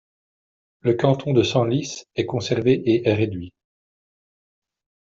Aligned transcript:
Le 0.79 0.95
canton 0.95 1.31
de 1.31 1.43
Senlis 1.43 2.05
est 2.15 2.25
conservé 2.25 2.71
et 2.73 3.07
est 3.07 3.13
réduit. 3.13 3.53